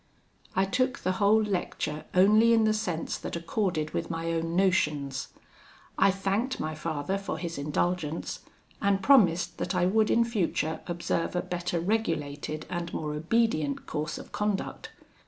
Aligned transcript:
I 0.55 0.65
took 0.65 0.97
the 0.97 1.11
whole 1.21 1.43
lecture 1.43 2.05
only 2.15 2.53
in 2.53 2.63
the 2.63 2.73
sense 2.73 3.19
that 3.19 3.35
accorded 3.35 3.91
with 3.91 4.09
my 4.09 4.31
own 4.33 4.55
notions. 4.55 5.27
I 5.95 6.09
thanked 6.09 6.59
my 6.59 6.73
father 6.73 7.19
for 7.19 7.37
his 7.37 7.59
indulgence, 7.59 8.39
and 8.81 9.03
promised 9.03 9.59
that 9.59 9.75
I 9.75 9.85
would 9.85 10.09
in 10.09 10.25
future 10.25 10.79
observe 10.87 11.35
a 11.35 11.43
better 11.43 11.79
regulated 11.79 12.65
and 12.67 12.91
more 12.91 13.13
obedient 13.13 13.85
course 13.85 14.17
of 14.17 14.31
conduct. 14.31 14.89